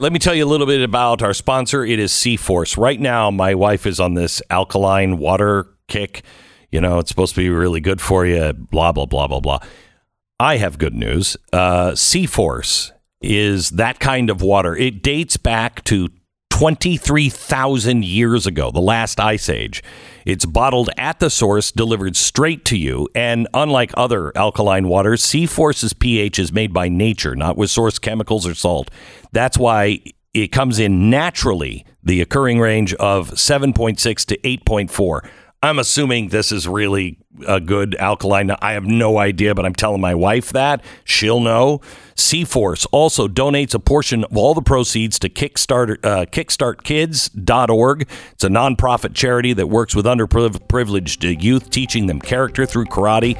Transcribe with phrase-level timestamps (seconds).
[0.00, 1.84] Let me tell you a little bit about our sponsor.
[1.84, 2.76] It is C-Force.
[2.76, 6.24] Right now, my wife is on this alkaline water kick.
[6.72, 9.60] You know, it's supposed to be really good for you, blah, blah, blah, blah, blah.
[10.40, 11.36] I have good news.
[11.52, 12.90] Uh, C-Force
[13.20, 14.74] is that kind of water.
[14.74, 16.08] It dates back to
[16.50, 19.80] 23,000 years ago, the last ice age.
[20.24, 25.92] It's bottled at the source, delivered straight to you, and unlike other alkaline waters, C-Force's
[25.92, 28.90] pH is made by nature, not with source chemicals or salt.
[29.32, 30.00] That's why
[30.32, 35.28] it comes in naturally, the occurring range of 7.6 to 8.4.
[35.62, 38.50] I'm assuming this is really a good alkaline.
[38.50, 40.84] I have no idea, but I'm telling my wife that.
[41.04, 41.80] She'll know.
[42.16, 48.08] C-Force also donates a portion of all the proceeds to Kickstart, uh, KickstartKids.org.
[48.32, 53.36] It's a nonprofit charity that works with underprivileged youth, teaching them character through karate.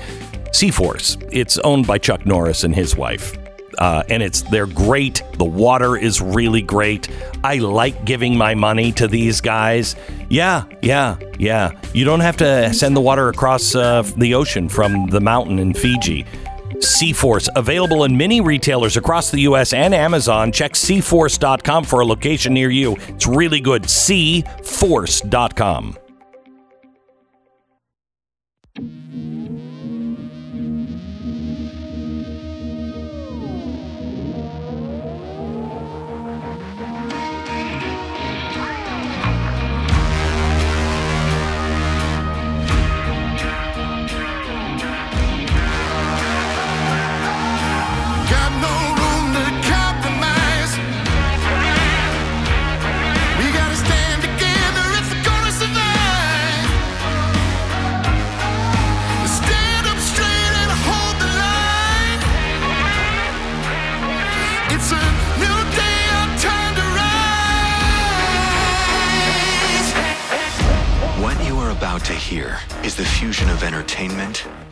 [0.55, 1.19] C-Force.
[1.31, 3.37] It's owned by Chuck Norris and his wife
[3.78, 5.22] uh, and it's they're great.
[5.39, 7.08] The water is really great.
[7.42, 9.97] I like giving my money to these guys.
[10.28, 11.72] Yeah, yeah, yeah.
[11.92, 15.75] You don't have to send the water across uh, the ocean from the mountain in
[15.75, 16.27] Fiji.
[16.81, 19.72] C-Force, available in many retailers across the U.S.
[19.72, 20.50] and Amazon.
[20.53, 22.97] Check cforce.com for a location near you.
[23.09, 23.84] It's really good.
[23.84, 24.44] cforce.com.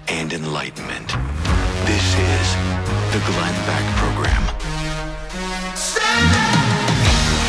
[0.09, 1.09] and enlightenment.
[1.85, 2.55] This is
[3.13, 4.43] the Glenn Beck Program.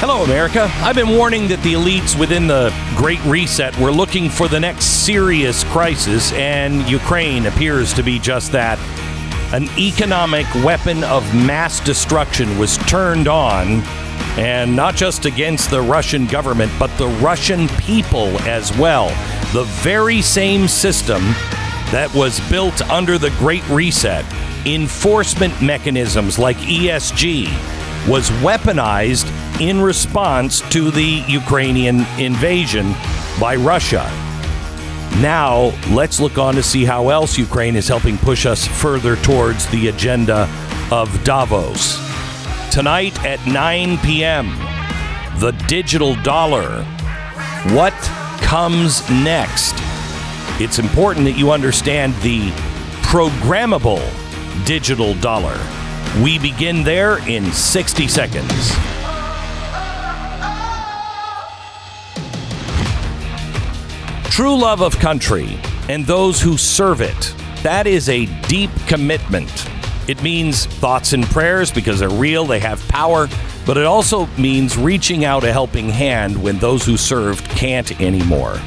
[0.01, 0.69] Hello, America.
[0.79, 5.05] I've been warning that the elites within the Great Reset were looking for the next
[5.05, 8.77] serious crisis, and Ukraine appears to be just that.
[9.53, 13.81] An economic weapon of mass destruction was turned on,
[14.37, 19.07] and not just against the Russian government, but the Russian people as well.
[19.53, 21.33] The very same system
[21.93, 24.25] that was built under the Great Reset,
[24.65, 27.45] enforcement mechanisms like ESG,
[28.09, 29.29] was weaponized
[29.61, 32.95] in response to the Ukrainian invasion
[33.39, 34.09] by Russia.
[35.21, 39.67] Now, let's look on to see how else Ukraine is helping push us further towards
[39.67, 40.49] the agenda
[40.91, 41.99] of Davos.
[42.71, 44.47] Tonight at 9 p.m.,
[45.39, 46.83] the digital dollar.
[47.69, 47.93] What
[48.41, 49.92] comes next?
[50.63, 52.49] It's important that you understand the
[53.01, 54.01] programmable
[54.65, 55.59] digital dollar.
[56.23, 58.71] We begin there in 60 seconds.
[64.33, 65.59] True love of country
[65.89, 67.35] and those who serve it.
[67.63, 69.51] That is a deep commitment.
[70.07, 73.27] It means thoughts and prayers because they're real, they have power,
[73.65, 78.61] but it also means reaching out a helping hand when those who served can't anymore.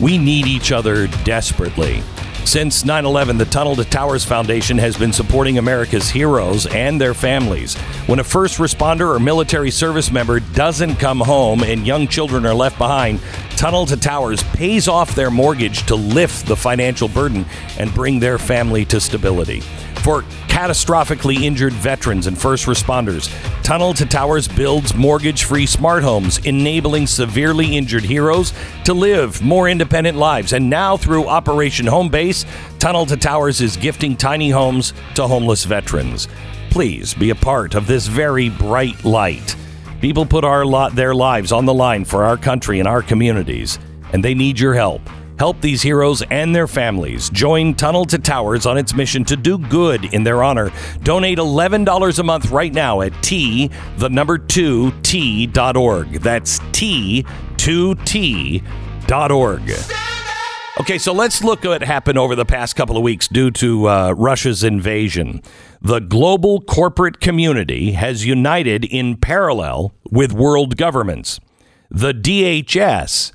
[0.00, 2.02] We need each other desperately.
[2.44, 7.12] Since 9 11, the Tunnel to Towers Foundation has been supporting America's heroes and their
[7.12, 7.74] families.
[8.06, 12.54] When a first responder or military service member doesn't come home and young children are
[12.54, 13.20] left behind,
[13.56, 17.46] Tunnel to Towers pays off their mortgage to lift the financial burden
[17.78, 19.60] and bring their family to stability.
[20.02, 23.32] For catastrophically injured veterans and first responders,
[23.64, 28.52] Tunnel to Towers builds mortgage free smart homes, enabling severely injured heroes
[28.84, 30.52] to live more independent lives.
[30.52, 32.44] And now, through Operation Home Base,
[32.78, 36.28] Tunnel to Towers is gifting tiny homes to homeless veterans.
[36.70, 39.56] Please be a part of this very bright light.
[40.00, 43.78] People put our lot, their lives on the line for our country and our communities,
[44.12, 45.00] and they need your help.
[45.38, 47.28] Help these heroes and their families.
[47.30, 50.70] Join Tunnel to Towers on its mission to do good in their honor.
[51.02, 56.12] Donate $11 a month right now at T, the number 2, T.org.
[56.20, 57.22] That's T2T.org.
[60.78, 63.88] Okay, so let's look at what happened over the past couple of weeks due to
[63.88, 65.40] uh, Russia's invasion.
[65.86, 71.38] The global corporate community has united in parallel with world governments.
[71.92, 73.30] The DHS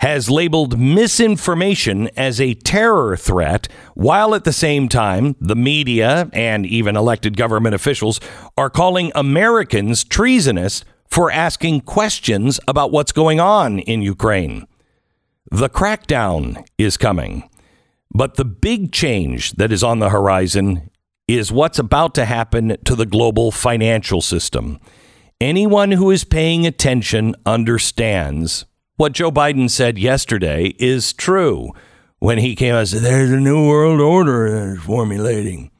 [0.00, 6.66] has labeled misinformation as a terror threat, while at the same time, the media and
[6.66, 8.20] even elected government officials
[8.58, 14.66] are calling Americans treasonous for asking questions about what's going on in Ukraine.
[15.50, 17.48] The crackdown is coming.
[18.12, 20.90] But the big change that is on the horizon
[21.26, 24.78] is what's about to happen to the global financial system.
[25.40, 28.66] Anyone who is paying attention understands
[28.96, 31.70] what Joe Biden said yesterday is true
[32.18, 35.70] when he came out and said, There's a new world order formulating.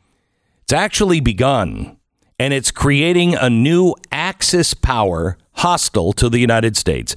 [0.62, 1.99] It's actually begun,
[2.38, 7.14] and it's creating a new Axis power hostile to the United States.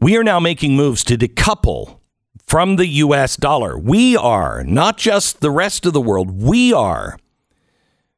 [0.00, 2.00] We are now making moves to decouple
[2.46, 3.78] from the US dollar.
[3.78, 7.16] We are, not just the rest of the world, we are.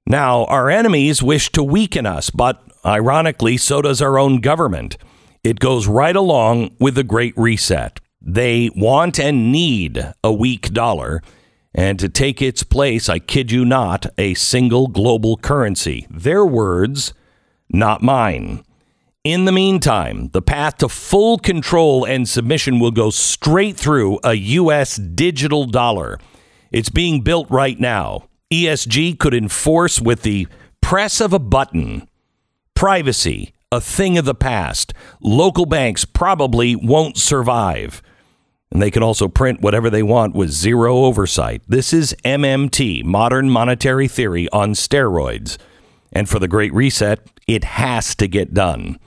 [0.07, 4.97] Now, our enemies wish to weaken us, but ironically, so does our own government.
[5.45, 8.01] It goes right along with the Great Reset.
[8.21, 11.23] They want and need a weak dollar,
[11.75, 16.07] and to take its place, I kid you not, a single global currency.
[16.11, 17.15] Their words,
[17.71, 18.65] not mine.
[19.25, 24.35] In the meantime, the path to full control and submission will go straight through a
[24.35, 24.97] U.S.
[24.97, 26.19] digital dollar.
[26.73, 28.29] It's being built right now.
[28.53, 30.47] ESG could enforce with the
[30.83, 32.07] press of a button.
[32.75, 34.93] Privacy, a thing of the past.
[35.23, 38.03] Local banks probably won't survive.
[38.71, 41.63] And they can also print whatever they want with zero oversight.
[41.67, 45.57] This is MMT, modern monetary theory on steroids.
[46.13, 48.99] And for the Great Reset, it has to get done.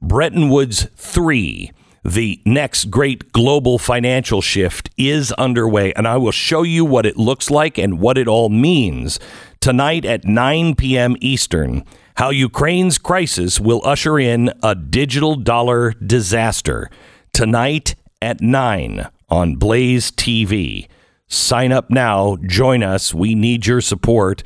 [0.00, 1.72] Bretton Woods 3,
[2.04, 5.92] the next great global financial shift, is underway.
[5.94, 9.18] And I will show you what it looks like and what it all means
[9.60, 11.16] tonight at 9 p.m.
[11.20, 11.84] Eastern.
[12.16, 16.90] How Ukraine's crisis will usher in a digital dollar disaster.
[17.32, 20.86] Tonight at 9 on Blaze TV.
[21.26, 22.36] Sign up now.
[22.46, 23.14] Join us.
[23.14, 24.42] We need your support.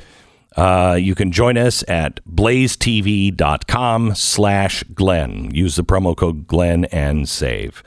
[0.59, 5.55] Uh, you can join us at blazetv.com slash Glenn.
[5.55, 7.81] Use the promo code Glenn and save.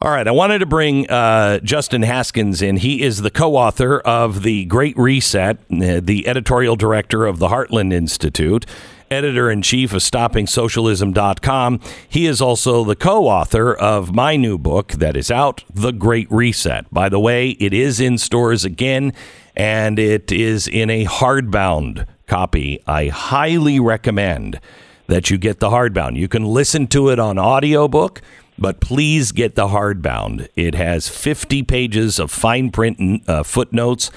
[0.00, 2.76] All right, I wanted to bring uh, Justin Haskins in.
[2.76, 7.48] He is the co author of The Great Reset, uh, the editorial director of the
[7.48, 8.66] Heartland Institute,
[9.10, 11.80] editor in chief of StoppingSocialism.com.
[12.08, 16.30] He is also the co author of my new book that is out, The Great
[16.30, 16.86] Reset.
[16.94, 19.12] By the way, it is in stores again
[19.56, 22.82] and it is in a hardbound copy.
[22.86, 24.60] I highly recommend
[25.06, 26.16] that you get the hardbound.
[26.16, 28.20] You can listen to it on audiobook,
[28.56, 30.48] but please get the hardbound.
[30.54, 34.10] It has 50 pages of fine print uh, footnotes.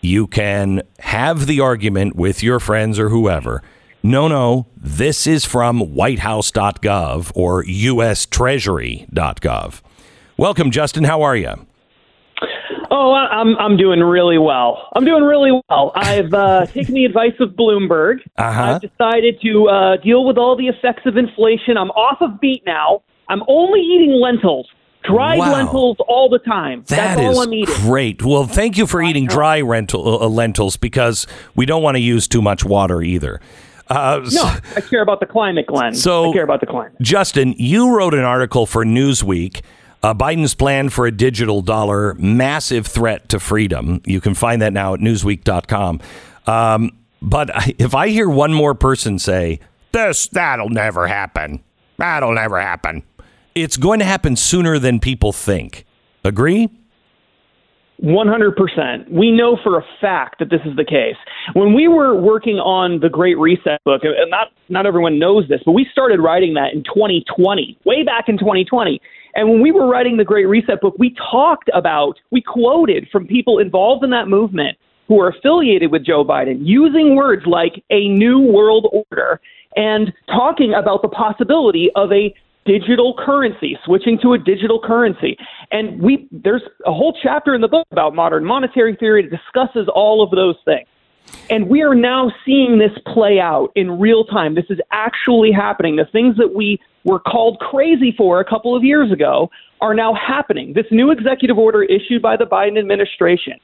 [0.00, 3.62] You can have the argument with your friends or whoever.
[4.02, 9.80] No, no, this is from whitehouse.gov or ustreasury.gov.
[10.38, 11.04] Welcome, Justin.
[11.04, 11.66] How are you?
[13.02, 14.88] Oh, I'm I'm doing really well.
[14.94, 15.92] I'm doing really well.
[15.94, 18.16] I've uh, taken the advice of Bloomberg.
[18.36, 18.62] Uh-huh.
[18.74, 21.78] I've decided to uh, deal with all the effects of inflation.
[21.78, 23.02] I'm off of beet now.
[23.28, 24.68] I'm only eating lentils,
[25.04, 25.52] dried Wow.
[25.52, 26.84] lentils all the time.
[26.88, 27.74] That That's is all I'm eating.
[27.76, 28.22] great.
[28.22, 32.28] Well, thank you for eating dry rental, uh, lentils because we don't want to use
[32.28, 33.40] too much water either.
[33.88, 34.42] Uh, No,
[34.76, 35.94] I care about the climate, Glenn.
[35.94, 36.92] So- I care about the climate.
[37.00, 39.62] Justin, you wrote an article for Newsweek.
[40.02, 44.00] Uh, Biden's plan for a digital dollar, massive threat to freedom.
[44.06, 46.00] You can find that now at newsweek.com.
[46.46, 46.90] Um,
[47.20, 49.60] but if I hear one more person say,
[49.92, 51.62] this, that'll never happen,
[51.96, 53.02] that'll never happen,
[53.54, 55.84] it's going to happen sooner than people think.
[56.24, 56.68] Agree?
[58.02, 59.10] 100%.
[59.10, 61.16] We know for a fact that this is the case.
[61.52, 65.60] When we were working on the Great Reset book, and not not everyone knows this,
[65.66, 69.00] but we started writing that in 2020, way back in 2020.
[69.34, 73.26] And when we were writing the Great Reset book, we talked about, we quoted from
[73.26, 74.76] people involved in that movement
[75.08, 79.40] who are affiliated with Joe Biden using words like a new world order
[79.76, 82.34] and talking about the possibility of a
[82.64, 85.36] digital currency, switching to a digital currency.
[85.72, 89.88] And we there's a whole chapter in the book about modern monetary theory that discusses
[89.92, 90.86] all of those things.
[91.48, 94.54] And we are now seeing this play out in real time.
[94.54, 95.96] This is actually happening.
[95.96, 100.14] The things that we were called crazy for a couple of years ago are now
[100.14, 100.74] happening.
[100.74, 103.54] This new executive order issued by the Biden administration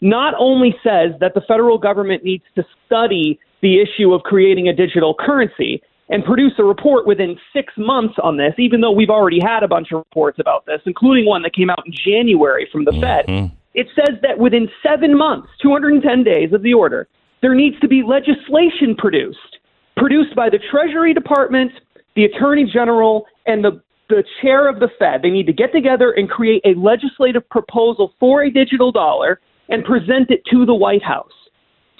[0.00, 4.72] not only says that the federal government needs to study the issue of creating a
[4.72, 9.40] digital currency and produce a report within six months on this, even though we've already
[9.40, 12.84] had a bunch of reports about this, including one that came out in January from
[12.84, 13.26] the Fed.
[13.26, 13.54] Mm-hmm.
[13.74, 17.08] It says that within seven months, 210 days of the order,
[17.42, 19.58] there needs to be legislation produced,
[19.96, 21.72] produced by the Treasury Department,
[22.16, 25.22] the Attorney General, and the the chair of the Fed.
[25.22, 29.84] They need to get together and create a legislative proposal for a digital dollar and
[29.84, 31.32] present it to the White House.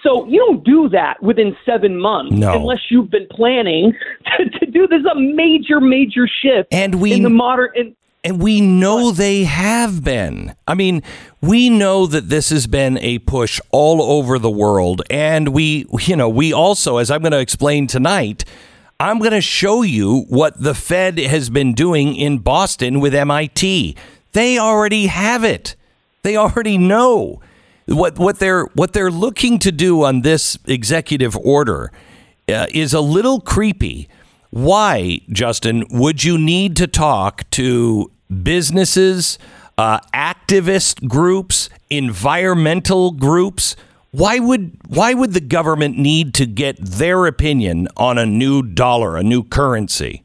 [0.04, 2.52] So you don't do that within seven months No.
[2.54, 3.92] unless you've been planning
[4.38, 7.70] to, to do this a major, major shift And we- in the modern.
[7.74, 10.54] In, And we know they have been.
[10.68, 11.02] I mean,
[11.40, 15.02] we know that this has been a push all over the world.
[15.10, 18.44] And we, you know, we also, as I'm going to explain tonight,
[18.98, 23.94] I'm going to show you what the Fed has been doing in Boston with MIT.
[24.32, 25.76] They already have it.
[26.22, 27.40] They already know
[27.84, 31.92] what what they're what they're looking to do on this executive order
[32.48, 34.08] uh, is a little creepy.
[34.50, 38.10] Why, Justin, would you need to talk to
[38.42, 39.38] businesses,
[39.76, 43.76] uh, activist groups, environmental groups?
[44.16, 49.14] Why would why would the government need to get their opinion on a new dollar,
[49.18, 50.24] a new currency?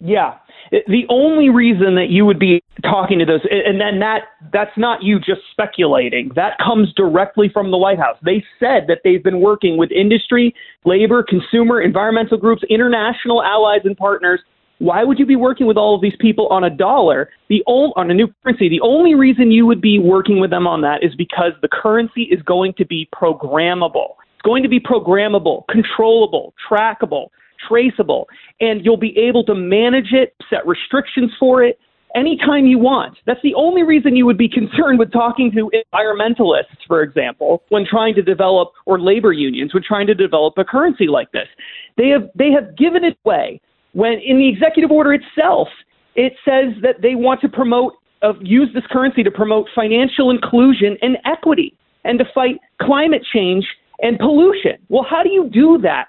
[0.00, 0.38] Yeah.
[0.70, 5.02] The only reason that you would be talking to those, and then that that's not
[5.02, 6.30] you just speculating.
[6.36, 8.16] That comes directly from the White House.
[8.24, 10.54] They said that they've been working with industry,
[10.86, 14.40] labor, consumer, environmental groups, international allies, and partners.
[14.80, 17.92] Why would you be working with all of these people on a dollar, the ol-
[17.96, 18.68] on a new currency?
[18.68, 22.22] The only reason you would be working with them on that is because the currency
[22.22, 24.16] is going to be programmable.
[24.34, 27.28] It's going to be programmable, controllable, trackable
[27.68, 28.28] traceable,
[28.60, 31.78] and you'll be able to manage it, set restrictions for it
[32.14, 33.18] anytime you want.
[33.26, 37.86] That's the only reason you would be concerned with talking to environmentalists, for example, when
[37.86, 41.48] trying to develop or labor unions when trying to develop a currency like this.
[41.96, 43.60] They have they have given it away
[43.92, 45.68] when in the executive order itself
[46.14, 50.96] it says that they want to promote uh, use this currency to promote financial inclusion
[51.02, 53.66] and equity and to fight climate change
[54.02, 54.76] and pollution.
[54.88, 56.08] Well, how do you do that?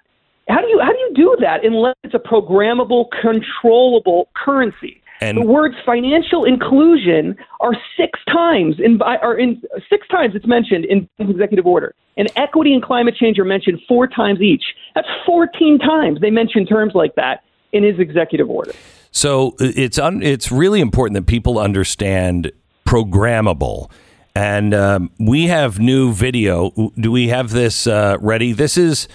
[0.50, 5.02] How do you how do you do that unless it's a programmable, controllable currency?
[5.22, 10.86] And- the words financial inclusion are six times in are in six times it's mentioned
[10.86, 14.64] in executive order, and equity and climate change are mentioned four times each.
[14.96, 18.74] That's fourteen times they mention terms like that in his executive order.
[19.12, 22.52] So it's un, it's really important that people understand
[22.88, 23.90] programmable.
[24.34, 26.72] And um, we have new video.
[26.98, 28.54] Do we have this uh, ready?
[28.54, 29.08] This is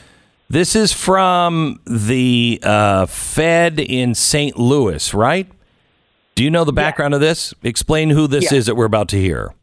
[0.51, 4.59] this is from the uh, Fed in St.
[4.59, 5.51] Louis, right?
[6.35, 7.55] Do you know the background of this?
[7.63, 8.59] Explain who this Yeah.
[8.59, 9.55] is that we're about to hear.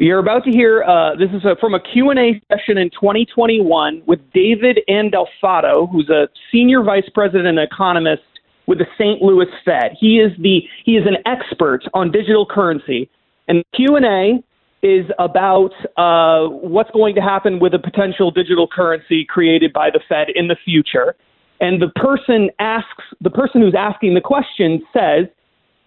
[0.00, 4.20] You're about to hear uh, this is a, from a Q&A session in 2021 with
[4.32, 8.22] David Andolfatto, who's a senior vice president and economist
[8.68, 9.20] with the St.
[9.20, 9.96] Louis Fed.
[9.98, 13.10] He is the he is an expert on digital currency,
[13.48, 14.40] and Q&A
[14.86, 19.98] is about uh, what's going to happen with a potential digital currency created by the
[20.08, 21.16] Fed in the future.
[21.60, 25.26] And the person asks the person who's asking the question says,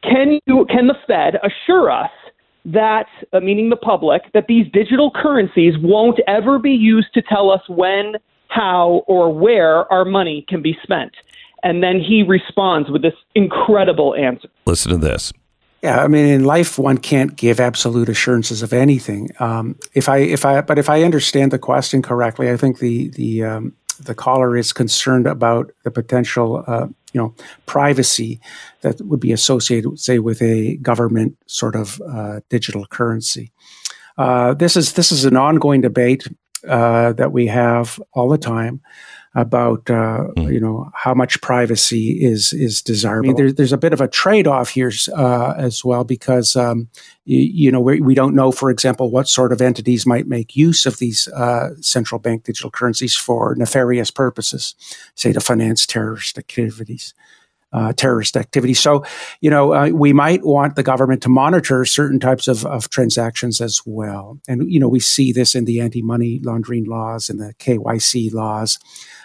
[0.04, 2.12] "Can you can the Fed assure us
[2.66, 7.50] that, uh, meaning the public, that these digital currencies won't ever be used to tell
[7.50, 8.16] us when,
[8.48, 11.14] how, or where our money can be spent?"
[11.64, 14.50] And then he responds with this incredible answer.
[14.66, 15.32] Listen to this.
[15.84, 19.30] Yeah, I mean, in life, one can't give absolute assurances of anything.
[19.40, 23.10] Um, if I, if I, but if I understand the question correctly, I think the
[23.10, 28.40] the um, the caller is concerned about the potential, uh, you know, privacy
[28.82, 33.52] that would be associated, say, with a government sort of uh, digital currency.
[34.18, 36.28] Uh, this is this is an ongoing debate
[36.68, 38.82] uh, that we have all the time
[39.34, 43.30] about uh, you know how much privacy is is desirable.
[43.30, 46.56] I mean, there, there's a bit of a trade off here uh, as well because
[46.56, 46.90] um,
[47.24, 50.56] you, you know we, we don't know, for example, what sort of entities might make
[50.56, 54.76] use of these uh, central bank digital currencies for nefarious purposes,
[55.16, 57.14] say to finance terrorist activities.
[57.74, 58.74] Uh, terrorist activity.
[58.74, 59.06] So,
[59.40, 63.62] you know, uh, we might want the government to monitor certain types of, of transactions
[63.62, 64.42] as well.
[64.46, 68.34] And, you know, we see this in the anti money laundering laws and the KYC
[68.34, 68.78] laws.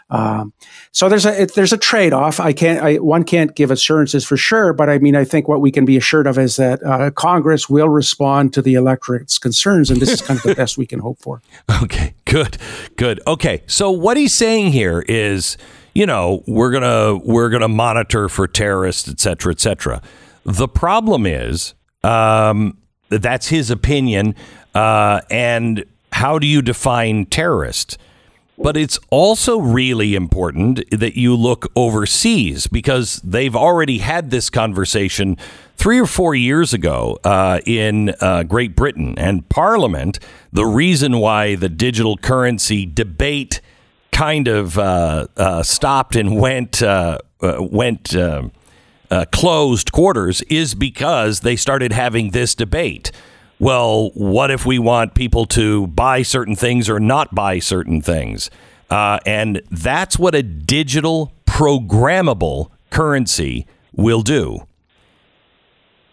[0.08, 0.52] Um,
[0.92, 2.38] so there's a it, there's a trade off.
[2.38, 5.60] I can't I, one can't give assurances for sure, but I mean I think what
[5.60, 9.90] we can be assured of is that uh, Congress will respond to the electorate's concerns,
[9.90, 11.42] and this is kind of the best we can hope for.
[11.82, 12.56] Okay, good,
[12.96, 13.20] good.
[13.26, 15.56] Okay, so what he's saying here is,
[15.92, 20.00] you know, we're gonna we're gonna monitor for terrorists, et cetera, et cetera.
[20.44, 24.36] The problem is um, that's his opinion,
[24.72, 27.98] uh, and how do you define terrorist?
[28.58, 35.36] But it's also really important that you look overseas because they've already had this conversation
[35.76, 40.18] three or four years ago uh, in uh, Great Britain and Parliament.
[40.52, 43.60] The reason why the digital currency debate
[44.16, 48.16] kind of uh, uh, stopped and went uh, uh, went
[49.30, 53.12] closed quarters is because they started having this debate.
[53.58, 58.50] Well, what if we want people to buy certain things or not buy certain things?
[58.90, 64.60] Uh, and that's what a digital programmable currency will do.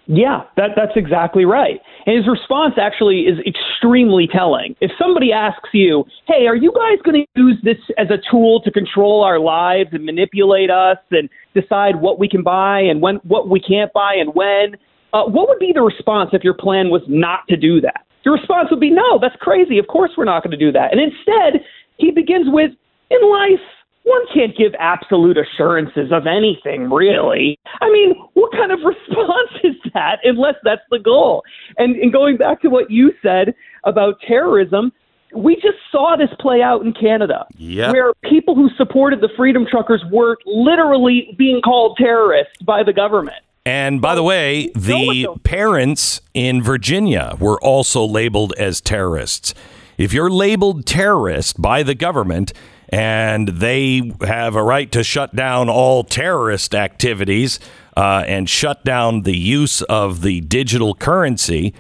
[0.06, 1.80] Yeah, that, that's exactly right.
[2.06, 4.76] And his response actually is extremely telling.
[4.82, 8.62] If somebody asks you, hey, are you guys going to use this as a tool
[8.64, 13.16] to control our lives and manipulate us and decide what we can buy and when
[13.24, 14.76] what we can't buy and when,
[15.14, 18.06] uh, what would be the response if your plan was not to do that?
[18.26, 19.78] Your response would be, no, that's crazy.
[19.78, 20.92] Of course we're not going to do that.
[20.92, 21.64] And instead,
[21.98, 22.72] he begins with,
[23.12, 23.60] in life,
[24.04, 27.58] one can't give absolute assurances of anything, really.
[27.82, 31.44] I mean, what kind of response is that unless that's the goal?
[31.78, 33.54] And, and going back to what you said
[33.84, 34.92] about terrorism,
[35.36, 37.92] we just saw this play out in Canada, Yep.
[37.94, 43.38] where people who supported the Freedom Truckers were literally being called terrorists by the government.
[43.66, 49.54] And by the way, the parents in Virginia were also labeled as terrorists.
[49.98, 52.52] If you're labeled terrorist by the government
[52.90, 57.60] and they have a right to shut down all terrorist activities
[57.96, 61.74] uh, and shut down the use of the digital currency,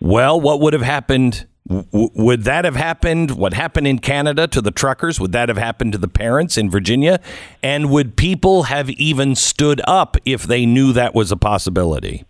[0.00, 1.46] well, what would have happened?
[1.68, 3.32] W- would that have happened?
[3.32, 5.18] What happened in Canada to the truckers?
[5.18, 7.20] Would that have happened to the parents in Virginia?
[7.62, 12.24] And would people have even stood up if they knew that was a possibility?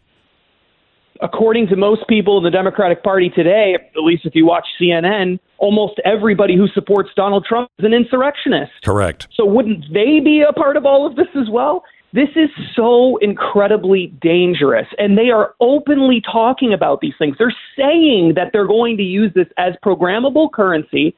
[1.21, 5.39] according to most people in the Democratic Party today, at least if you watch CNN,
[5.59, 8.73] almost everybody who supports Donald Trump is an insurrectionist.
[8.85, 9.29] Correct.
[9.35, 11.83] So wouldn't they be a part of all of this as well?
[12.15, 14.87] This is so incredibly dangerous.
[14.99, 17.35] And they are openly talking about these things.
[17.41, 21.17] They're saying that they're going to use this as programmable currency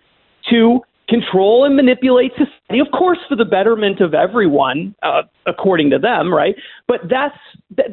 [0.51, 5.99] to control and manipulate society, of course, for the betterment of everyone, uh, according to
[5.99, 6.57] them, right?
[6.89, 7.37] But that's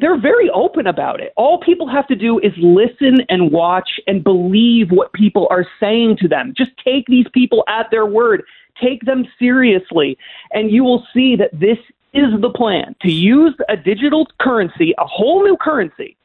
[0.00, 1.32] they're very open about it.
[1.36, 6.16] All people have to do is listen and watch and believe what people are saying
[6.22, 6.54] to them.
[6.56, 8.42] Just take these people at their word.
[8.82, 10.18] Take them seriously,
[10.52, 11.78] and you will see that this
[12.14, 16.16] is the plan to use a digital currency, a whole new currency,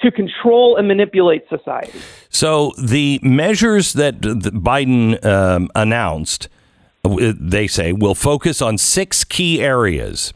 [0.00, 1.98] to control and manipulate society.
[2.28, 6.48] So the measures that Biden um, announced,
[7.04, 10.34] uh, they say, will focus on six key areas: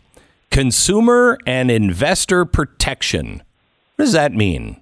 [0.51, 3.42] consumer and investor protection.
[3.96, 4.81] What does that mean?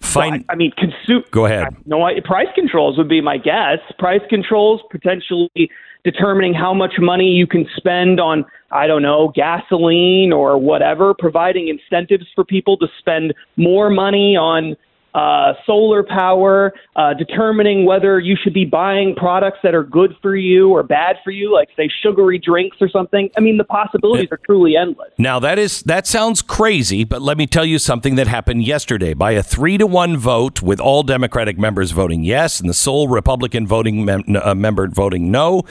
[0.00, 1.24] Fin- I, I mean, consume.
[1.32, 1.74] Go ahead.
[1.84, 3.78] No, price controls would be my guess.
[3.98, 5.70] Price controls potentially
[6.10, 11.68] determining how much money you can spend on, I don't know, gasoline or whatever, providing
[11.68, 14.74] incentives for people to spend more money on
[15.14, 20.36] uh, solar power, uh, determining whether you should be buying products that are good for
[20.36, 23.30] you or bad for you, like say sugary drinks or something.
[23.36, 25.10] I mean, the possibilities are truly endless.
[25.18, 29.14] Now that is that sounds crazy, but let me tell you something that happened yesterday
[29.14, 33.08] by a three to one vote, with all Democratic members voting yes and the sole
[33.08, 35.62] Republican voting mem- uh, member voting no.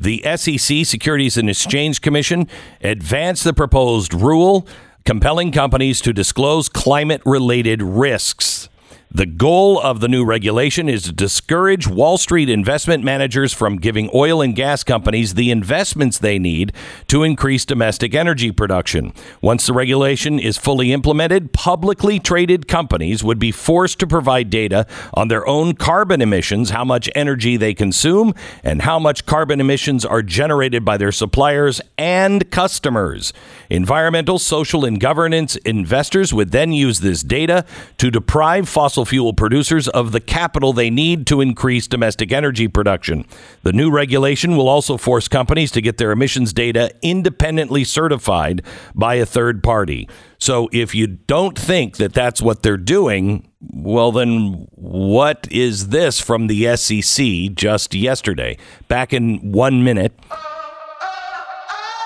[0.00, 2.46] The SEC, Securities and Exchange Commission,
[2.80, 4.66] advanced the proposed rule
[5.04, 8.68] compelling companies to disclose climate related risks.
[9.10, 14.10] The goal of the new regulation is to discourage Wall Street investment managers from giving
[14.12, 16.74] oil and gas companies the investments they need
[17.06, 19.14] to increase domestic energy production.
[19.40, 24.86] Once the regulation is fully implemented, publicly traded companies would be forced to provide data
[25.14, 30.04] on their own carbon emissions, how much energy they consume, and how much carbon emissions
[30.04, 33.32] are generated by their suppliers and customers.
[33.70, 37.64] Environmental, social, and governance investors would then use this data
[37.96, 43.24] to deprive fossil fuel producers of the capital they need to increase domestic energy production.
[43.62, 48.62] The new regulation will also force companies to get their emissions data independently certified
[48.94, 50.08] by a third party.
[50.38, 56.20] So if you don't think that that's what they're doing, well, then what is this
[56.20, 58.56] from the SEC just yesterday?
[58.86, 60.12] Back in one minute.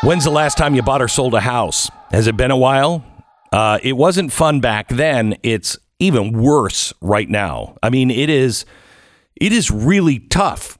[0.02, 1.90] When's the last time you bought or sold a house?
[2.10, 3.04] Has it been a while?
[3.52, 5.36] Uh, it wasn't fun back then.
[5.42, 7.76] It's even worse right now.
[7.82, 8.64] I mean, it is.
[9.36, 10.78] It is really tough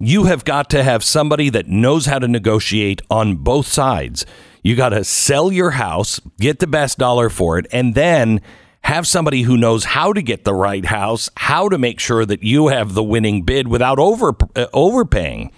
[0.00, 4.24] You have got to have somebody that knows how to negotiate on both sides.
[4.62, 8.40] You got to sell your house, get the best dollar for it, and then
[8.82, 12.44] have somebody who knows how to get the right house, how to make sure that
[12.44, 15.50] you have the winning bid without over uh, overpaying.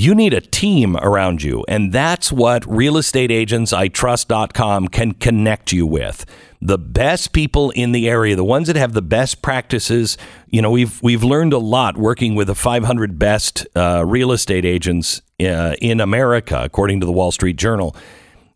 [0.00, 6.24] You need a team around you, and that's what realestateagentsitrust.com can connect you with.
[6.62, 10.16] The best people in the area, the ones that have the best practices.
[10.48, 14.64] You know, we've we've learned a lot working with the 500 best uh, real estate
[14.64, 17.94] agents uh, in America, according to the Wall Street Journal,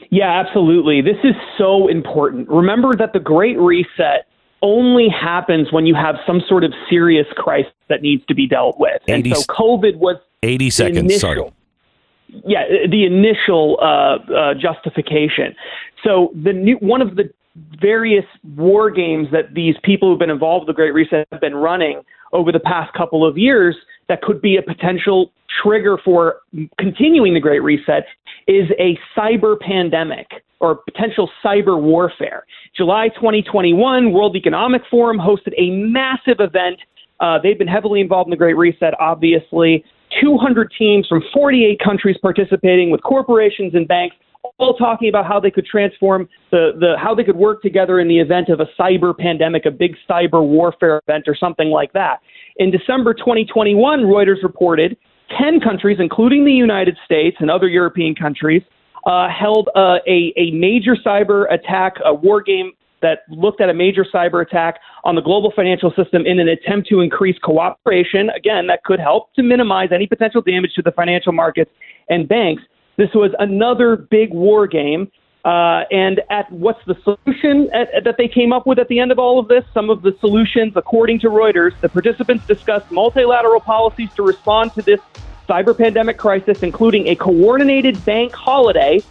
[0.10, 1.02] Yeah, absolutely.
[1.02, 2.48] This is so important.
[2.50, 4.26] Remember that the Great Reset
[4.62, 8.80] only happens when you have some sort of serious crisis that needs to be dealt
[8.80, 9.02] with.
[9.08, 11.52] And so COVID was 80 seconds, initial, sorry.
[12.46, 15.56] Yeah, the initial uh, uh, justification.
[16.04, 17.32] So the new one of the
[17.82, 21.56] various war games that these people who've been involved with the Great Reset have been
[21.56, 22.02] running
[22.34, 23.76] over the past couple of years
[24.10, 25.32] that could be a potential
[25.64, 26.38] trigger for
[26.78, 28.06] continuing the Great Reset
[28.48, 30.28] is a cyber pandemic
[30.60, 32.46] or potential cyber warfare.
[32.76, 36.80] July 2021, World Economic Forum hosted a massive event.
[37.20, 39.84] Uh, they've been heavily involved in the Great Reset, obviously.
[40.22, 44.16] 200 teams from 48 countries participating with corporations and banks
[44.60, 48.08] all talking about how they could transform the, the how they could work together in
[48.08, 52.22] the event of a cyber pandemic, a big cyber warfare event, or something like that.
[52.58, 54.98] In December 2021, Reuters reported
[55.40, 58.64] 10 countries, including the United States and other European countries,
[59.06, 63.74] uh, held uh, a, a major cyber attack, a war game that looked at a
[63.74, 68.32] major cyber attack on the global financial system in an attempt to increase cooperation.
[68.36, 71.70] Again, that could help to minimize any potential damage to the financial markets
[72.10, 72.64] and banks.
[72.98, 75.12] This was another big war game.
[75.46, 79.00] Uh, and at what's the solution at, at- that they came up with at the
[79.00, 79.64] end of all of this?
[79.74, 84.82] Some of the solutions, according to Reuters, the participants discussed multilateral policies to respond to
[84.82, 85.00] this
[85.48, 89.02] cyber pandemic crisis, including a coordinated bank holiday,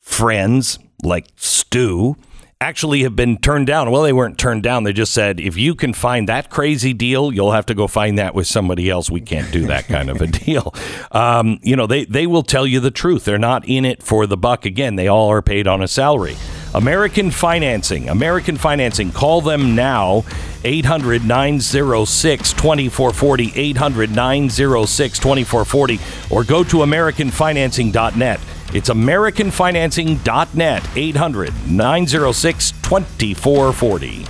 [0.00, 2.16] friends like Stu
[2.60, 3.90] actually have been turned down.
[3.90, 4.84] Well, they weren't turned down.
[4.84, 8.18] They just said, if you can find that crazy deal, you'll have to go find
[8.18, 9.10] that with somebody else.
[9.10, 10.74] We can't do that kind of a deal.
[11.12, 13.24] Um, you know, they, they will tell you the truth.
[13.24, 14.64] They're not in it for the buck.
[14.64, 16.36] Again, they all are paid on a salary.
[16.74, 18.08] American Financing.
[18.08, 19.12] American Financing.
[19.12, 20.24] Call them now.
[20.64, 23.52] 800 906 2440.
[23.54, 26.00] 800 906 2440.
[26.34, 28.40] Or go to AmericanFinancing.net.
[28.74, 30.96] It's AmericanFinancing.net.
[30.96, 34.26] 800 906 2440.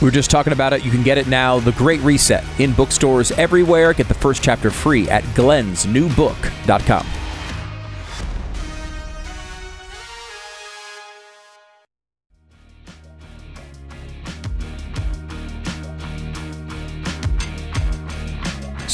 [0.00, 0.82] We were just talking about it.
[0.82, 1.60] You can get it now.
[1.60, 3.92] The Great Reset in bookstores everywhere.
[3.92, 7.06] Get the first chapter free at glensnewbook.com.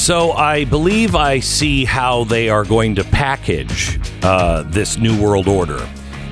[0.06, 5.48] So I believe I see how they are going to package uh, this new world
[5.48, 5.80] order.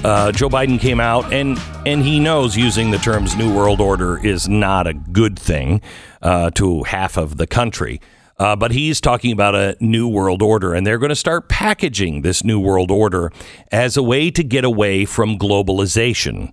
[0.05, 4.25] Uh, Joe Biden came out and and he knows using the terms "new world order"
[4.25, 5.81] is not a good thing
[6.23, 8.01] uh, to half of the country.
[8.39, 12.23] Uh, but he's talking about a new world order, and they're going to start packaging
[12.23, 13.33] this new world order
[13.73, 16.53] as a way to get away from globalization.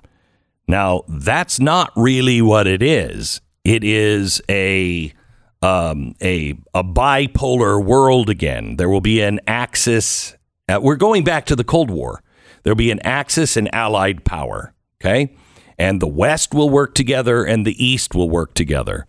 [0.67, 3.41] Now, that's not really what it is.
[3.63, 5.13] It is a
[5.61, 8.77] um, a a bipolar world again.
[8.77, 10.35] There will be an axis.
[10.67, 12.23] Uh, we're going back to the Cold War.
[12.63, 14.73] There'll be an axis and allied power.
[15.01, 15.35] Okay,
[15.77, 19.05] and the West will work together, and the East will work together.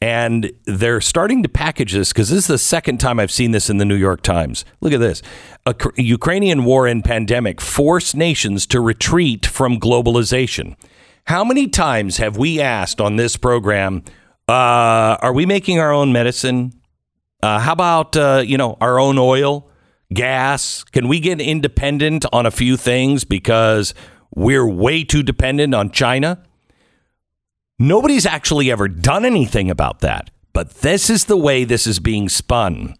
[0.00, 3.70] And they're starting to package this because this is the second time I've seen this
[3.70, 4.64] in the New York Times.
[4.82, 5.22] Look at this.
[5.64, 10.76] A Ukrainian war and pandemic force nations to retreat from globalization.
[11.28, 14.04] How many times have we asked on this program,
[14.48, 16.72] uh, are we making our own medicine?
[17.42, 19.68] Uh, how about, uh, you know, our own oil,
[20.12, 20.84] gas?
[20.84, 23.94] Can we get independent on a few things because
[24.34, 26.42] we're way too dependent on China?
[27.78, 30.30] Nobody's actually ever done anything about that.
[30.52, 32.94] But this is the way this is being spun.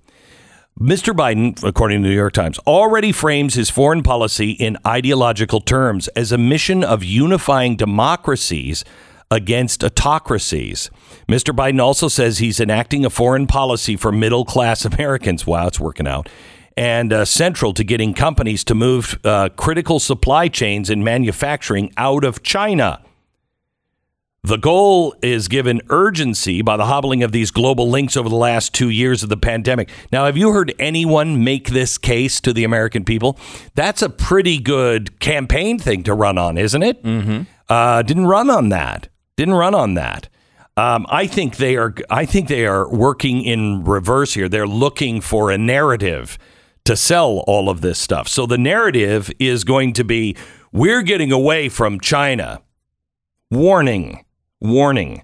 [0.78, 1.14] Mr.
[1.14, 6.08] Biden, according to the New York Times, already frames his foreign policy in ideological terms
[6.08, 8.84] as a mission of unifying democracies
[9.30, 10.90] against autocracies.
[11.28, 11.54] Mr.
[11.54, 15.46] Biden also says he's enacting a foreign policy for middle class Americans.
[15.46, 16.28] Wow, it's working out.
[16.76, 22.22] And uh, central to getting companies to move uh, critical supply chains and manufacturing out
[22.22, 23.02] of China.
[24.46, 28.72] The goal is given urgency by the hobbling of these global links over the last
[28.72, 29.90] two years of the pandemic.
[30.12, 33.36] Now, have you heard anyone make this case to the American people?
[33.74, 37.02] That's a pretty good campaign thing to run on, isn't it?
[37.02, 37.42] Mm-hmm.
[37.68, 39.08] Uh, didn't run on that.
[39.36, 40.28] Didn't run on that.
[40.76, 41.94] Um, I think they are.
[42.10, 44.48] I think they are working in reverse here.
[44.48, 46.38] They're looking for a narrative
[46.84, 48.28] to sell all of this stuff.
[48.28, 50.36] So the narrative is going to be:
[50.72, 52.60] we're getting away from China.
[53.50, 54.26] Warning
[54.60, 55.22] warning.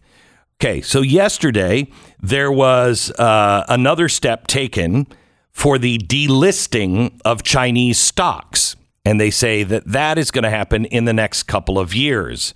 [0.61, 1.89] Okay, so yesterday
[2.21, 5.07] there was uh, another step taken
[5.51, 8.77] for the delisting of Chinese stocks.
[9.05, 12.55] And they say that that is going to happen in the next couple of years.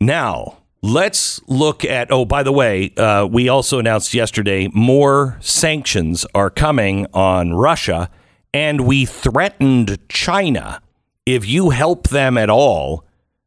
[0.00, 2.10] Now, let's look at.
[2.10, 8.10] Oh, by the way, uh, we also announced yesterday more sanctions are coming on Russia,
[8.54, 10.80] and we threatened China.
[11.26, 13.04] If you help them at all,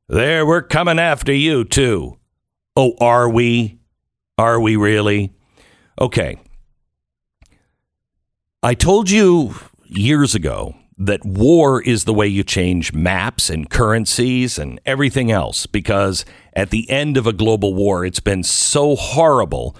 [0.08, 2.18] there, we're coming after you too.
[2.76, 3.80] Oh, are we?
[4.38, 5.32] Are we really?
[6.00, 6.39] Okay.
[8.62, 14.58] I told you years ago that war is the way you change maps and currencies
[14.58, 19.76] and everything else because at the end of a global war, it's been so horrible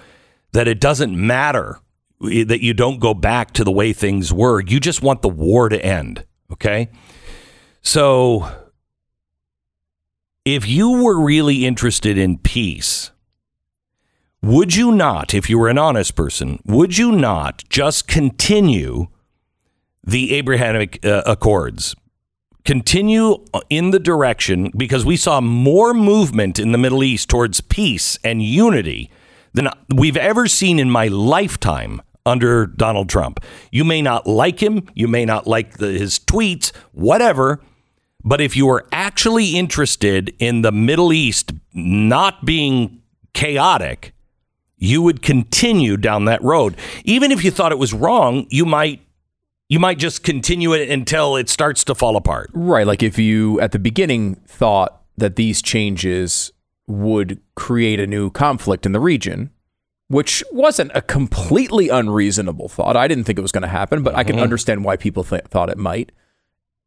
[0.52, 1.78] that it doesn't matter
[2.20, 4.60] that you don't go back to the way things were.
[4.60, 6.24] You just want the war to end.
[6.52, 6.90] Okay.
[7.82, 8.48] So
[10.44, 13.10] if you were really interested in peace,
[14.42, 19.06] would you not, if you were an honest person, would you not just continue
[20.02, 21.96] the Abrahamic uh, Accords?
[22.64, 28.18] Continue in the direction because we saw more movement in the Middle East towards peace
[28.24, 29.10] and unity
[29.52, 33.44] than we've ever seen in my lifetime under Donald Trump.
[33.70, 37.60] You may not like him, you may not like the, his tweets, whatever.
[38.24, 43.02] But if you are actually interested in the Middle East not being
[43.34, 44.14] chaotic,
[44.78, 46.76] you would continue down that road.
[47.04, 49.03] Even if you thought it was wrong, you might
[49.68, 52.50] you might just continue it until it starts to fall apart.
[52.52, 52.86] Right.
[52.86, 56.52] Like if you at the beginning thought that these changes
[56.86, 59.50] would create a new conflict in the region,
[60.08, 62.96] which wasn't a completely unreasonable thought.
[62.96, 64.42] I didn't think it was going to happen, but I can mm-hmm.
[64.42, 66.12] understand why people th- thought it might.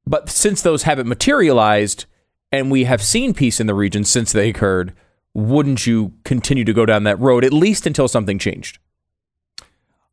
[0.05, 2.05] But since those haven't materialized
[2.51, 4.93] and we have seen peace in the region since they occurred,
[5.33, 8.79] wouldn't you continue to go down that road at least until something changed?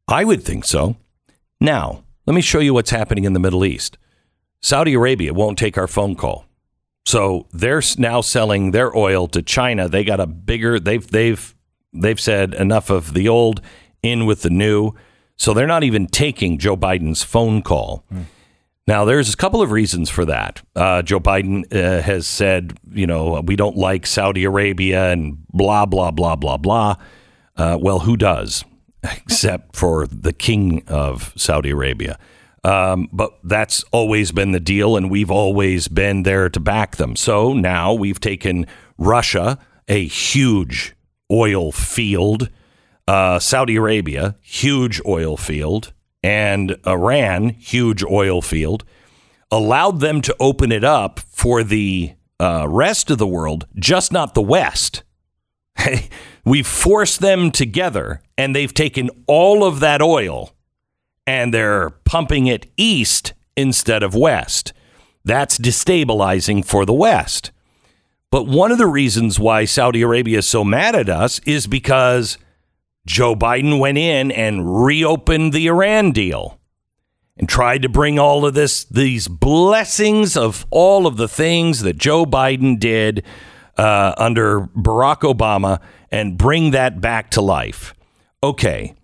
[0.09, 0.96] I would think so.
[1.61, 3.99] Now, let me show you what's happening in the Middle East.
[4.61, 6.47] Saudi Arabia won't take our phone call.
[7.07, 9.89] So they're now selling their oil to China.
[9.89, 11.55] They got a bigger they've they've
[11.93, 13.61] they've said enough of the old
[14.03, 14.93] in with the new.
[15.37, 18.05] So they're not even taking Joe Biden's phone call.
[18.87, 20.63] Now, there's a couple of reasons for that.
[20.77, 25.87] Uh, Joe Biden uh, has said, you know, we don't like Saudi Arabia and blah,
[25.87, 26.97] blah, blah, blah, blah.
[27.57, 28.65] Uh, well, who does?
[29.12, 32.19] Except for the king of Saudi Arabia.
[32.64, 37.14] Um, but that's always been the deal, and we've always been there to back them.
[37.14, 40.95] So now we've taken Russia, a huge
[41.31, 42.49] oil field,
[43.07, 48.85] uh, Saudi Arabia, huge oil field, and Iran, huge oil field,
[49.51, 54.35] allowed them to open it up for the uh, rest of the world, just not
[54.35, 55.03] the West.
[56.45, 60.55] We've forced them together, and they've taken all of that oil
[61.27, 64.73] and they're pumping it east instead of west.
[65.25, 67.51] That's destabilizing for the West.
[68.31, 72.37] But one of the reasons why Saudi Arabia is so mad at us is because
[73.07, 76.59] Joe Biden went in and reopened the Iran deal
[77.37, 81.97] and tried to bring all of this these blessings of all of the things that
[81.97, 83.25] Joe Biden did
[83.77, 87.95] uh, under Barack Obama and bring that back to life.
[88.43, 88.95] Okay,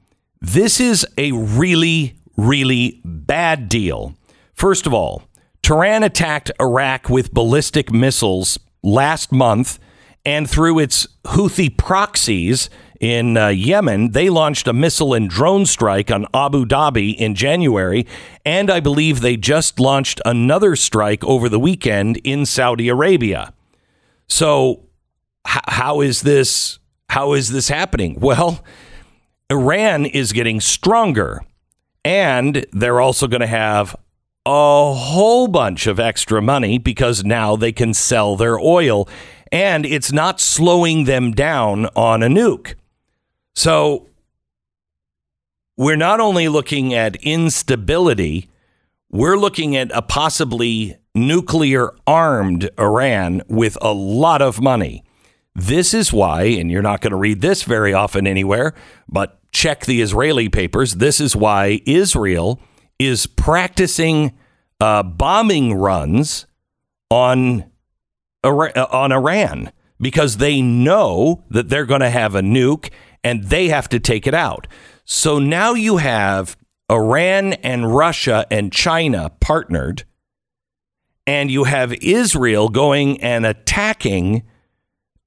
[0.41, 4.15] this is a really, really bad deal.
[4.55, 5.23] First of all,
[5.63, 9.79] Tehran attacked Iraq with ballistic missiles last month,
[10.25, 12.69] and through its Houthi proxies
[13.01, 18.07] in uh, Yemen, they launched a missile and drone strike on Abu Dhabi in January,
[18.45, 23.55] and I believe they just launched another strike over the weekend in Saudi Arabia.
[24.31, 24.87] So,
[25.47, 26.79] h- how is this?
[27.11, 28.19] How is this happening?
[28.21, 28.64] Well,
[29.51, 31.43] Iran is getting stronger,
[32.05, 33.97] and they're also going to have
[34.47, 39.09] a whole bunch of extra money because now they can sell their oil,
[39.51, 42.75] and it's not slowing them down on a nuke.
[43.57, 44.09] So
[45.77, 48.49] we're not only looking at instability,
[49.11, 55.05] we're looking at a possibly nuclear armed Iran with a lot of money.
[55.55, 58.75] This is why, and you're not going to read this very often anywhere,
[59.09, 60.94] but check the Israeli papers.
[60.94, 62.61] This is why Israel
[62.99, 64.38] is practicing
[64.81, 66.46] uh, bombing runs
[67.11, 67.64] on
[68.42, 69.70] on Iran
[70.01, 72.90] because they know that they're going to have a nuke
[73.23, 74.66] and they have to take it out.
[75.05, 76.57] So now you have
[76.90, 80.05] Iran and Russia and China partnered,
[81.27, 84.43] and you have Israel going and attacking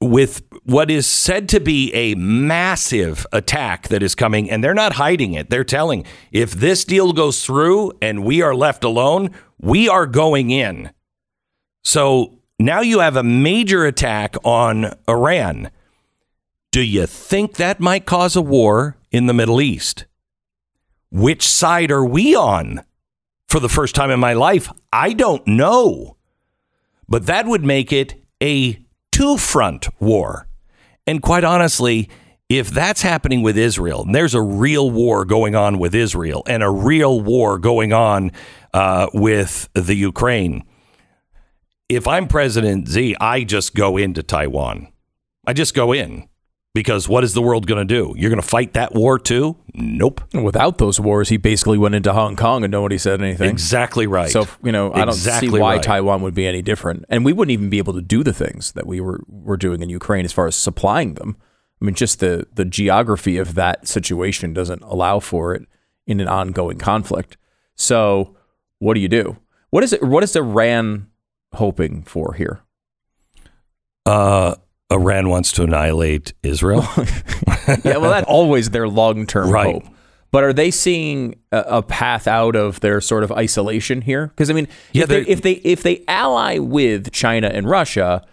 [0.01, 4.93] with what is said to be a massive attack that is coming, and they're not
[4.93, 5.49] hiding it.
[5.49, 10.51] They're telling if this deal goes through and we are left alone, we are going
[10.51, 10.91] in.
[11.83, 15.71] So now you have a major attack on Iran.
[16.71, 20.05] Do you think that might cause a war in the Middle East?
[21.11, 22.83] Which side are we on?
[23.53, 26.17] For the first time in my life, I don't know.
[27.07, 30.47] But that would make it a two front war.
[31.05, 32.09] And quite honestly,
[32.49, 36.63] if that's happening with Israel, and there's a real war going on with Israel and
[36.63, 38.31] a real war going on
[38.73, 40.63] uh, with the Ukraine,
[41.87, 44.91] if I'm President Z, I just go into Taiwan.
[45.45, 46.27] I just go in
[46.73, 48.13] because what is the world going to do?
[48.17, 49.55] You're going to fight that war too?
[49.73, 50.21] Nope.
[50.33, 53.49] Without those wars, he basically went into Hong Kong and nobody said anything.
[53.49, 54.29] Exactly right.
[54.29, 55.83] So you know, I don't Exactly see why right.
[55.83, 58.71] Taiwan would be any different, and we wouldn't even be able to do the things
[58.73, 61.37] that we were were doing in Ukraine as far as supplying them.
[61.81, 65.67] I mean, just the the geography of that situation doesn't allow for it
[66.07, 67.37] in an ongoing conflict.
[67.75, 68.35] So,
[68.79, 69.37] what do you do?
[69.69, 70.01] What is it?
[70.01, 71.07] What is Iran
[71.53, 72.61] hoping for here?
[74.05, 74.55] Uh,
[74.93, 76.87] Iran wants to annihilate Israel.
[77.83, 79.73] yeah, well, that's always their long term Right.
[79.75, 79.83] hope.
[80.31, 84.27] But are they seeing a, path out of their sort of isolation here?
[84.27, 88.25] Because I mean, Yeah, if, they, if they if they ally with China and Russia,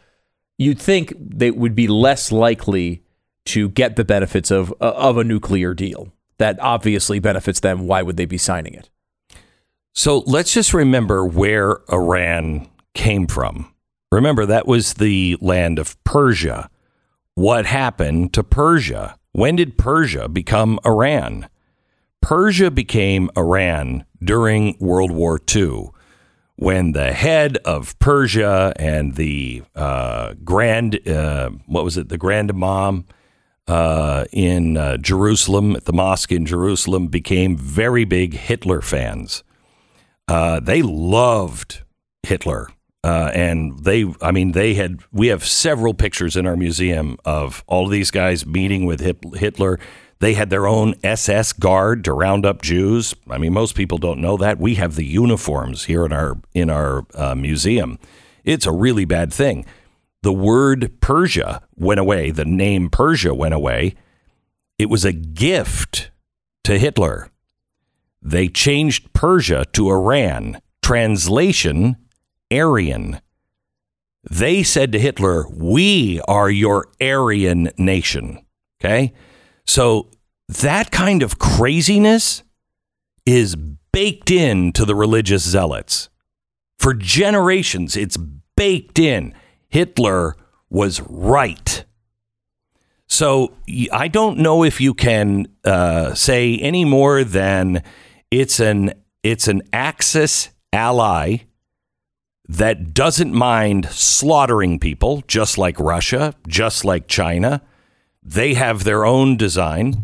[0.56, 3.02] you'd think they would be less likely
[3.46, 7.86] to get the benefits of uh, of a nuclear deal that obviously benefits them.
[7.86, 8.88] Why would they be signing it?
[9.92, 13.74] So let's just remember where Iran came from.
[14.12, 16.68] Remember, that was the land of Persia.
[17.34, 19.16] What happened to Persia?
[19.32, 21.48] When did Persia become Iran?
[22.20, 25.90] Persia became Iran during World War II
[26.60, 32.50] when the head of Persia and the uh, grand, uh, what was it, the grand
[32.50, 33.06] imam
[33.66, 39.42] uh, in uh, Jerusalem, at the mosque in Jerusalem, became very big Hitler fans.
[40.28, 41.82] Uh, they loved
[42.22, 42.68] Hitler.
[43.02, 47.64] Uh, and they, I mean, they had, we have several pictures in our museum of
[47.66, 49.78] all of these guys meeting with Hitler.
[50.18, 53.14] They had their own SS guard to round up Jews.
[53.28, 54.58] I mean, most people don't know that.
[54.58, 57.98] We have the uniforms here in our in our uh, museum.
[58.44, 59.64] It's a really bad thing.
[60.22, 62.30] The word Persia went away.
[62.30, 63.94] The name Persia went away.
[64.78, 66.10] It was a gift
[66.64, 67.30] to Hitler.
[68.20, 70.60] They changed Persia to Iran.
[70.82, 71.96] Translation
[72.50, 73.20] Aryan.
[74.28, 78.44] They said to Hitler, We are your Aryan nation.
[78.80, 79.12] Okay?
[79.66, 80.10] So
[80.48, 82.42] that kind of craziness
[83.24, 83.56] is
[83.92, 86.08] baked into the religious zealots.
[86.78, 88.16] For generations, it's
[88.56, 89.34] baked in.
[89.68, 90.36] Hitler
[90.70, 91.84] was right.
[93.06, 93.54] So
[93.92, 97.82] I don't know if you can uh, say any more than
[98.30, 101.38] it's an it's an Axis ally
[102.50, 107.62] that doesn't mind slaughtering people, just like Russia, just like China.
[108.24, 110.02] They have their own design,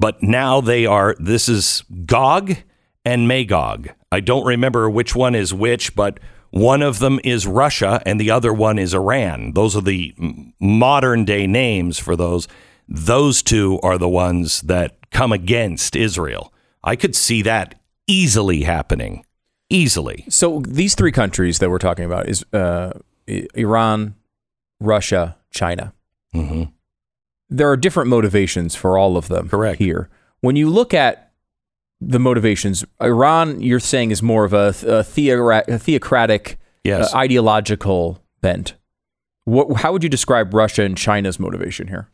[0.00, 1.14] but now they are.
[1.20, 2.56] This is Gog
[3.04, 3.90] and Magog.
[4.10, 6.18] I don't remember which one is which, but
[6.50, 9.52] one of them is Russia and the other one is Iran.
[9.52, 10.12] Those are the
[10.58, 12.48] modern day names for those.
[12.88, 16.52] Those two are the ones that come against Israel.
[16.82, 19.25] I could see that easily happening.
[19.68, 20.24] Easily.
[20.28, 22.92] So these three countries that we're talking about is uh,
[23.26, 24.14] Iran,
[24.80, 25.92] Russia, China.
[26.32, 26.64] hmm
[27.48, 29.48] There are different motivations for all of them.
[29.48, 29.78] Correct.
[29.78, 30.08] Here,
[30.40, 31.32] when you look at
[32.00, 37.12] the motivations, Iran, you're saying is more of a, a, theora- a theocratic, Yes.
[37.12, 38.74] uh, ideological bent.
[39.44, 42.08] What, how would you describe Russia and China's motivation here?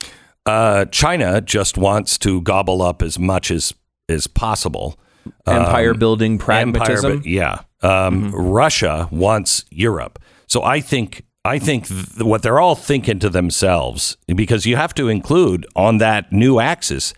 [0.46, 3.74] Uh, China just wants to gobble up as much as
[4.08, 4.98] as possible.
[5.46, 7.12] Empire Um, building, pragmatism.
[7.12, 7.60] Empire, yeah.
[7.82, 10.18] Um, Russia wants Europe.
[10.46, 14.94] So I think I think th- what they're all thinking to themselves because you have
[14.94, 17.14] to include on that new axis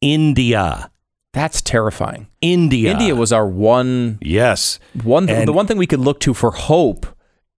[0.00, 0.90] India.
[1.32, 2.28] That's terrifying.
[2.40, 2.92] India.
[2.92, 4.78] India was our one yes.
[5.02, 7.06] one And- the one thing we could look to for hope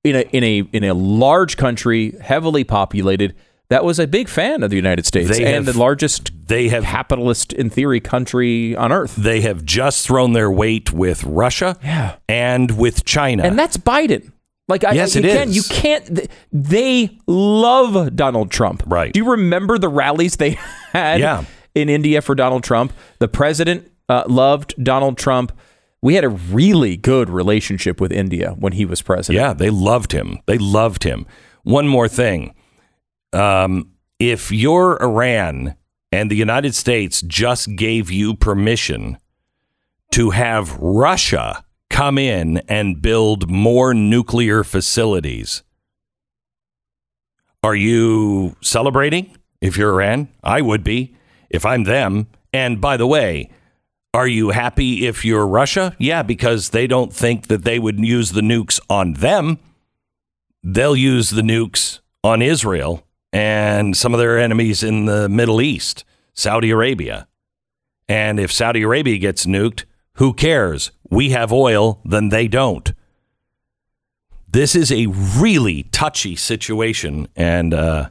[0.04, 3.34] in a in a in a large country heavily populated
[3.68, 6.68] that was a big fan of the United States They and have- the largest They
[6.68, 9.16] have capitalist in theory country on earth.
[9.16, 12.16] they have just thrown their weight with Russia Yeah.
[12.28, 13.42] and with China.
[13.42, 14.32] And that's Biden.
[14.68, 15.56] Like I, Yes, you it can't, is.
[15.56, 16.28] You can't.
[16.52, 18.82] They love Donald Trump.
[18.86, 19.12] Right.
[19.12, 20.50] Do you remember the rallies they
[20.92, 21.44] had Yeah.
[21.74, 22.92] in India for Donald Trump?
[23.20, 25.52] The president uh, loved Donald Trump.
[26.02, 29.40] We had a really good relationship with India when he was president.
[29.40, 30.38] Yeah, they loved him.
[30.46, 31.26] They loved him.
[31.62, 32.54] One more thing.
[33.36, 35.76] Um, if you're Iran
[36.10, 39.18] and the United States just gave you permission
[40.12, 45.62] to have Russia come in and build more nuclear facilities,
[47.62, 50.28] are you celebrating if you're Iran?
[50.42, 51.14] I would be
[51.50, 52.28] if I'm them.
[52.54, 53.50] And by the way,
[54.14, 55.94] are you happy if you're Russia?
[55.98, 59.58] Yeah, because they don't think that they would use the nukes on them.
[60.62, 63.05] They'll use the nukes on Israel
[63.36, 67.28] and some of their enemies in the Middle East, Saudi Arabia.
[68.08, 69.84] And if Saudi Arabia gets nuked,
[70.14, 70.90] who cares?
[71.10, 72.94] We have oil, then they don't.
[74.48, 77.28] This is a really touchy situation.
[77.36, 78.08] And uh,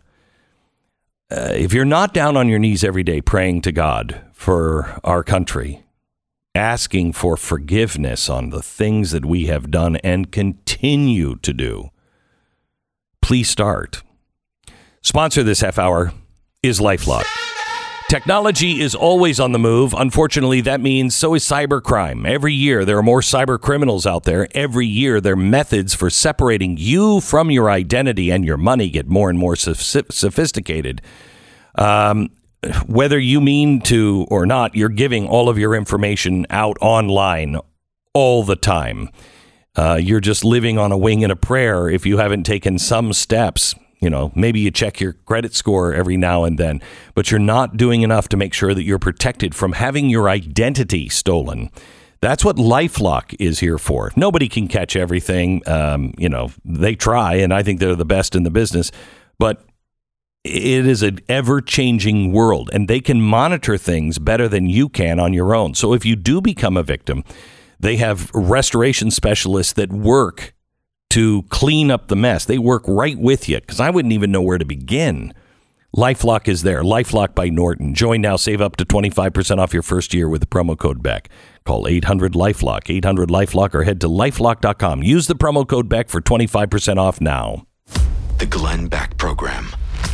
[1.32, 5.24] uh, if you're not down on your knees every day praying to God for our
[5.24, 5.86] country,
[6.54, 11.90] asking for forgiveness on the things that we have done and continue to do,
[13.24, 14.04] please start.
[15.06, 16.12] Sponsor this half hour
[16.64, 17.26] is Lifelock.
[18.10, 19.94] Technology is always on the move.
[19.94, 22.28] Unfortunately, that means so is cybercrime.
[22.28, 24.48] Every year, there are more cyber criminals out there.
[24.56, 29.30] Every year, their methods for separating you from your identity and your money get more
[29.30, 31.04] and more sophisticated.
[31.76, 32.32] Um,
[32.88, 37.58] whether you mean to or not, you're giving all of your information out online
[38.16, 39.10] all the time.
[39.76, 43.14] Uh, you're just living on a wing and a prayer if you haven't taken some
[43.14, 43.76] steps.
[44.06, 46.80] You know, maybe you check your credit score every now and then,
[47.16, 51.10] but you're not doing enough to make sure that you're protected from having your identity
[51.10, 51.72] stolen.
[52.22, 54.12] That's what Lifelock is here for.
[54.16, 55.68] Nobody can catch everything.
[55.68, 58.92] Um, you know, they try, and I think they're the best in the business,
[59.40, 59.66] but
[60.44, 65.20] it is an ever changing world, and they can monitor things better than you can
[65.20, 65.74] on your own.
[65.74, 67.24] So if you do become a victim,
[67.80, 70.54] they have restoration specialists that work
[71.16, 72.44] to clean up the mess.
[72.44, 75.34] They work right with you because I wouldn't even know where to begin.
[75.96, 76.84] Lifelock is there.
[76.84, 77.94] Lifelock by Norton.
[77.94, 78.36] Join now.
[78.36, 81.30] Save up to 25% off your first year with the promo code BECK.
[81.64, 85.04] Call 800 Lifelock, 800 Lifelock, or head to lifelock.com.
[85.04, 87.66] Use the promo code BECK for 25% off now.
[88.38, 89.68] The Glenn Beck Program.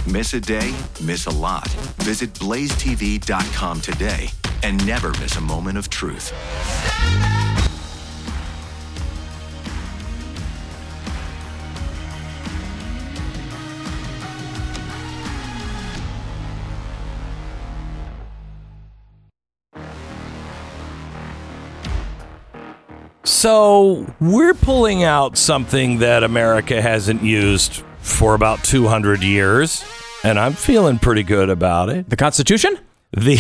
[0.06, 1.68] Miss a day, miss a lot.
[2.04, 4.30] Visit blazetv.com today
[4.62, 6.32] and never miss a moment of truth.
[23.42, 29.84] So we're pulling out something that America hasn't used for about 200 years,
[30.24, 32.08] and I'm feeling pretty good about it.
[32.08, 32.78] The Constitution?
[33.14, 33.40] The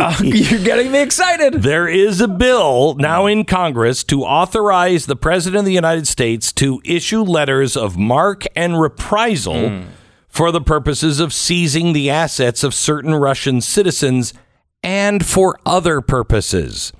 [0.00, 1.62] Oh, you're getting me excited.
[1.62, 6.50] there is a bill now in Congress to authorize the President of the United States
[6.54, 9.82] to issue letters of marque and reprisal hmm.
[10.26, 14.32] for the purposes of seizing the assets of certain Russian citizens
[14.82, 16.94] and for other purposes.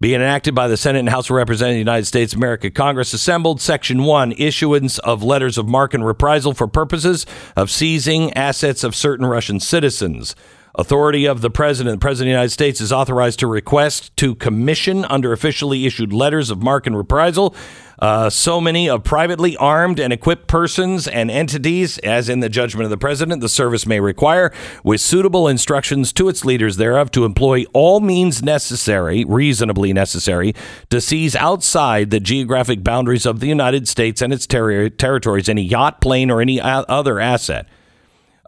[0.00, 2.70] Being enacted by the Senate and House of Representatives of the United States of America,
[2.70, 7.26] Congress assembled Section 1 Issuance of Letters of Marque and Reprisal for purposes
[7.56, 10.36] of seizing assets of certain Russian citizens.
[10.76, 11.96] Authority of the President.
[11.96, 16.12] The President of the United States is authorized to request to commission under officially issued
[16.12, 17.52] letters of marque and reprisal
[17.98, 22.84] uh, so many of privately armed and equipped persons and entities, as in the judgment
[22.84, 24.52] of the President, the service may require,
[24.84, 30.54] with suitable instructions to its leaders thereof, to employ all means necessary, reasonably necessary,
[30.90, 35.62] to seize outside the geographic boundaries of the United States and its terri territories any
[35.62, 37.66] yacht, plane, or any o- other asset.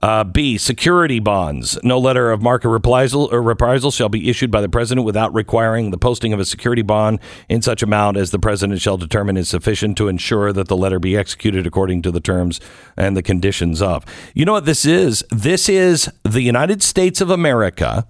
[0.03, 0.57] Uh, B.
[0.57, 1.79] Security bonds.
[1.83, 5.91] No letter of market reprisal, or reprisal shall be issued by the president without requiring
[5.91, 7.21] the posting of a security bond
[7.51, 10.99] in such amount as the president shall determine is sufficient to ensure that the letter
[10.99, 12.61] be executed according to the terms
[12.97, 14.07] and the conditions of.
[14.35, 15.23] You know what this is?
[15.31, 18.07] This is the United States of America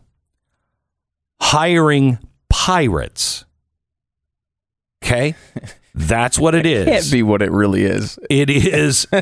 [1.41, 2.19] hiring
[2.49, 3.45] pirates.
[5.03, 5.35] Okay?
[5.95, 6.87] That's what it is.
[6.87, 8.17] Can't be what it really is.
[8.29, 9.09] It is.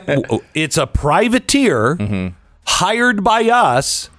[0.55, 1.97] it's a privateer
[2.69, 4.11] hired by us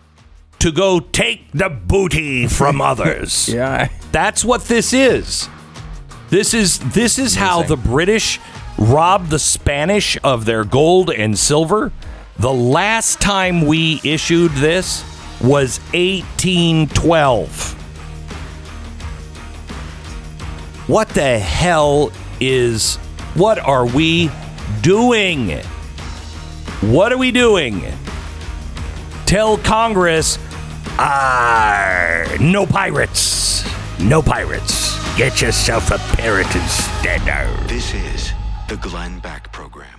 [0.57, 3.47] to go take the booty from others.
[3.47, 3.89] Yeah.
[4.11, 5.47] That's what this is.
[6.29, 8.39] This is this is how the British
[8.77, 11.91] robbed the Spanish of their gold and silver.
[12.37, 15.03] The last time we issued this
[15.41, 17.73] was 1812.
[20.87, 22.97] What the hell is
[23.35, 24.31] what are we
[24.81, 25.59] doing?
[26.81, 27.83] What are we doing?
[29.29, 30.39] Tell Congress,
[30.97, 33.63] ah, no pirates.
[33.99, 34.97] No pirates.
[35.17, 37.21] Get yourself a parrot instead.
[37.67, 38.33] This is
[38.69, 39.98] the Glenn Beck Program.